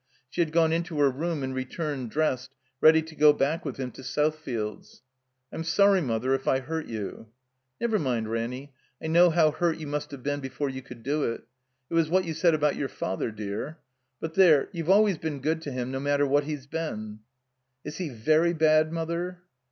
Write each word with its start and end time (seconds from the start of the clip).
(She 0.31 0.41
had 0.41 0.51
gone 0.51 0.73
into 0.73 0.97
her 0.97 1.11
room 1.11 1.43
and 1.43 1.53
returned 1.53 2.09
dressed, 2.09 2.55
ready 2.81 3.03
to 3.03 3.15
go 3.15 3.33
back 3.33 3.63
with 3.63 3.77
him 3.77 3.91
to 3.91 4.01
Southfields.) 4.01 5.01
"I'm 5.51 5.63
sorry, 5.63 6.01
Mother, 6.01 6.33
if 6.33 6.47
I 6.47 6.59
hurt 6.59 6.87
you." 6.87 7.27
"Never 7.79 7.99
mind, 7.99 8.31
Ranny, 8.31 8.73
I 8.99 9.05
know 9.05 9.29
how 9.29 9.51
hurt 9.51 9.77
you 9.77 9.85
must 9.85 10.09
have 10.09 10.23
been 10.23 10.39
before 10.39 10.69
you 10.71 10.81
could 10.81 11.03
do 11.03 11.25
it. 11.31 11.43
It 11.91 11.93
was 11.93 12.09
what 12.09 12.25
you 12.25 12.33
said 12.33 12.55
about 12.55 12.75
your 12.77 12.89
Father, 12.89 13.29
dear. 13.29 13.77
But 14.19 14.33
there— 14.33 14.69
^you've 14.73 14.89
always 14.89 15.19
been 15.19 15.39
good 15.39 15.61
to 15.61 15.71
him 15.71 15.91
no 15.91 15.99
matter 15.99 16.25
what 16.25 16.45
he's 16.45 16.65
been." 16.65 17.19
Is 17.83 17.97
he 17.97 18.09
very 18.09 18.53
bad. 18.53 18.91
Mother?" 18.91 19.43